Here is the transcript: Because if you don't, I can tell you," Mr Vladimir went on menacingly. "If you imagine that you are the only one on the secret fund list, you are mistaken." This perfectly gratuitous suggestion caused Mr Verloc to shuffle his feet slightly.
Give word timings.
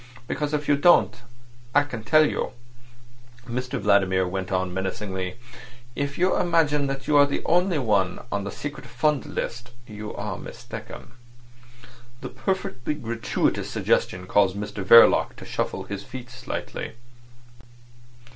Because 0.27 0.51
if 0.51 0.67
you 0.67 0.75
don't, 0.77 1.15
I 1.75 1.83
can 1.83 2.03
tell 2.03 2.27
you," 2.27 2.53
Mr 3.47 3.79
Vladimir 3.79 4.27
went 4.27 4.51
on 4.51 4.73
menacingly. 4.73 5.35
"If 5.95 6.17
you 6.17 6.35
imagine 6.35 6.87
that 6.87 7.07
you 7.07 7.15
are 7.17 7.27
the 7.27 7.43
only 7.45 7.77
one 7.77 8.25
on 8.31 8.43
the 8.43 8.49
secret 8.49 8.87
fund 8.87 9.27
list, 9.27 9.69
you 9.85 10.11
are 10.15 10.39
mistaken." 10.39 11.11
This 12.19 12.31
perfectly 12.35 12.95
gratuitous 12.95 13.69
suggestion 13.69 14.25
caused 14.25 14.55
Mr 14.55 14.83
Verloc 14.83 15.35
to 15.35 15.45
shuffle 15.45 15.83
his 15.83 16.01
feet 16.03 16.31
slightly. 16.31 16.93